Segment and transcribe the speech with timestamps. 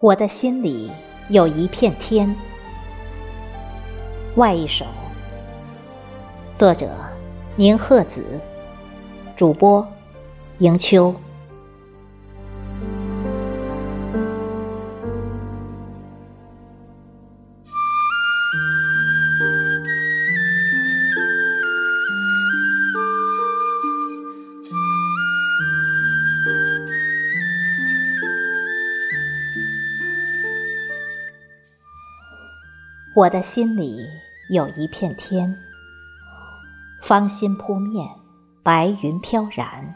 [0.00, 0.92] 我的心里
[1.28, 2.32] 有一片天。
[4.36, 4.84] 外一首，
[6.56, 6.88] 作者
[7.56, 8.24] 宁鹤子，
[9.34, 9.84] 主播
[10.60, 11.12] 迎秋。
[33.18, 34.08] 我的心里
[34.48, 35.52] 有一片天，
[37.02, 38.08] 芳心扑面，
[38.62, 39.92] 白云飘然，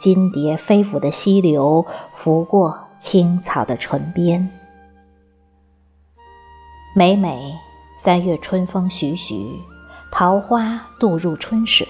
[0.00, 4.50] 金蝶飞舞的溪流拂过青草的唇边。
[6.96, 7.54] 每每
[7.96, 9.54] 三月春风徐徐，
[10.10, 11.86] 桃花渡入春水；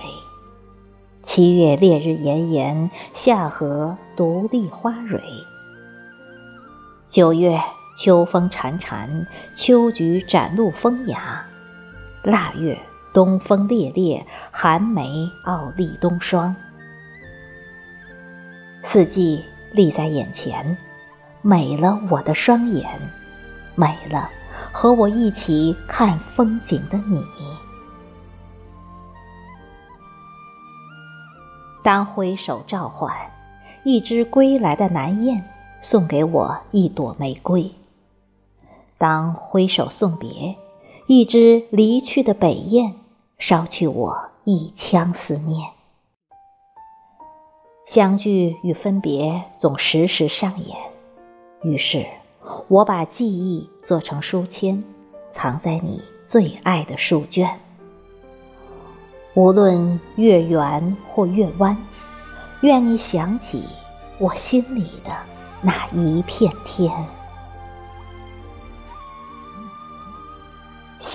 [1.23, 5.19] 七月烈日炎炎，夏荷独立花蕊；
[7.09, 7.59] 九月。
[7.99, 11.19] 秋风潺潺，秋菊展露风雅；
[12.23, 12.79] 腊月
[13.13, 16.55] 东风烈烈，寒梅傲立冬霜。
[18.85, 20.79] 四季立在眼前，
[21.43, 22.87] 美了我的双眼，
[23.75, 24.31] 美了
[24.71, 27.21] 和我一起看风景的你。
[31.83, 33.13] 当挥手召唤，
[33.83, 35.43] 一只归来的南雁
[35.81, 37.69] 送给我一朵玫瑰。
[38.99, 40.57] 当挥手送别，
[41.07, 42.95] 一只离去的北雁，
[43.39, 45.71] 捎去我一腔思念。
[47.87, 50.77] 相聚与分别总时时上演，
[51.63, 52.05] 于是
[52.67, 54.83] 我把记忆做成书签，
[55.31, 57.49] 藏在你最爱的书卷。
[59.35, 61.77] 无论月圆或月弯，
[62.63, 63.63] 愿你想起
[64.19, 65.17] 我心里的
[65.63, 66.93] 那一片天。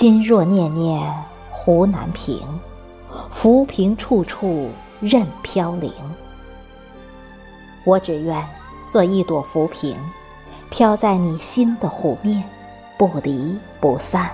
[0.04, 2.38] 心若念念湖南平，
[3.34, 4.70] 浮萍处处
[5.00, 5.94] 任飘零。
[7.86, 8.46] 我只愿
[8.90, 9.98] 做一朵浮萍，
[10.70, 12.44] 飘在你心的湖面，
[12.98, 14.30] 不离不散。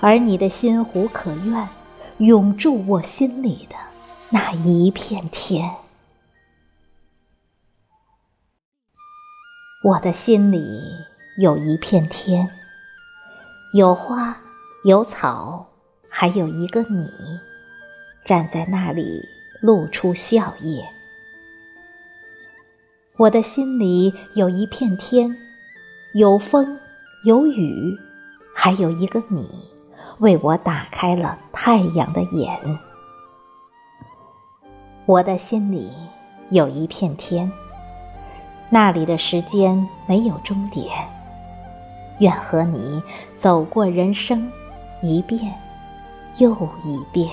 [0.00, 1.68] 而你的心湖可愿
[2.18, 3.76] 永驻我心里的
[4.28, 5.72] 那一片天？
[9.84, 10.66] 我的心里
[11.38, 12.50] 有一片天。
[13.74, 14.36] 有花，
[14.84, 15.66] 有草，
[16.06, 17.08] 还有一个你，
[18.22, 19.26] 站在那里
[19.62, 20.84] 露出笑靥。
[23.16, 25.34] 我的心里有一片天，
[26.12, 26.78] 有风，
[27.24, 27.96] 有雨，
[28.54, 29.48] 还有一个你，
[30.18, 32.78] 为我打开了太阳的眼。
[35.06, 35.90] 我的心里
[36.50, 37.50] 有一片天，
[38.68, 40.86] 那里的时间没有终点。
[42.18, 43.02] 愿和你
[43.34, 44.50] 走过人生，
[45.02, 45.40] 一遍
[46.38, 46.52] 又
[46.82, 47.28] 一遍。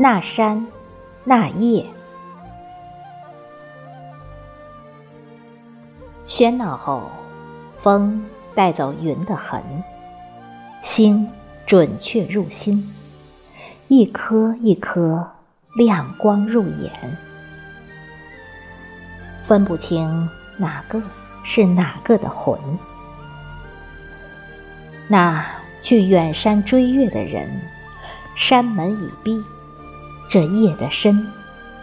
[0.00, 0.64] 那山，
[1.24, 1.84] 那夜。
[6.28, 7.10] 喧闹后，
[7.80, 8.22] 风
[8.54, 9.62] 带走云的痕，
[10.82, 11.26] 心
[11.64, 12.94] 准确入心，
[13.88, 15.26] 一颗一颗
[15.74, 16.92] 亮光入眼，
[19.46, 20.28] 分不清
[20.58, 21.00] 哪个
[21.42, 22.60] 是哪个的魂。
[25.08, 25.42] 那
[25.80, 27.48] 去远山追月的人，
[28.36, 29.42] 山门已闭，
[30.28, 31.26] 这夜的深，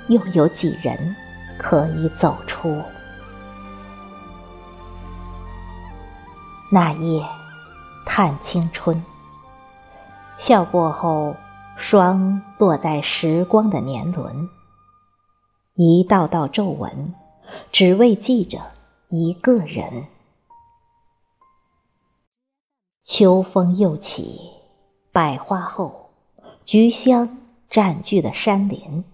[0.07, 1.15] 又有几人
[1.57, 2.79] 可以走出？
[6.71, 7.23] 那夜，
[8.05, 9.03] 叹青春。
[10.37, 11.35] 笑过后，
[11.77, 14.49] 霜落在时光的年轮。
[15.75, 17.13] 一道道皱纹，
[17.71, 18.59] 只为记着
[19.09, 20.07] 一个人。
[23.03, 24.49] 秋风又起，
[25.11, 26.09] 百花后，
[26.65, 27.37] 菊香
[27.69, 29.05] 占据了山林。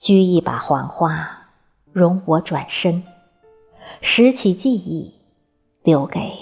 [0.00, 1.50] 掬一把黄花，
[1.92, 3.04] 容我转身，
[4.00, 5.21] 拾起记忆。
[5.82, 6.32] 留给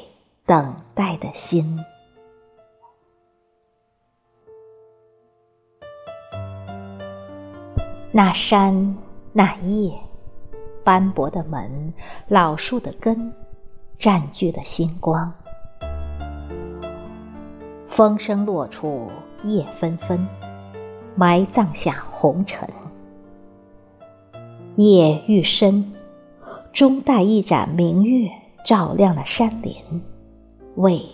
[0.44, 1.78] 等待的心。
[8.12, 8.96] 那山，
[9.32, 9.92] 那夜，
[10.84, 11.94] 斑驳的门，
[12.28, 13.32] 老树的根，
[13.98, 15.32] 占据了星光。
[17.88, 19.10] 风声落处，
[19.44, 20.26] 叶纷纷，
[21.14, 22.68] 埋葬下红尘。
[24.76, 25.92] 夜愈深，
[26.72, 28.28] 终待一盏明月
[28.64, 29.74] 照亮了山林，
[30.76, 31.04] 为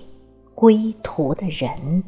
[0.55, 2.03] 归途的人。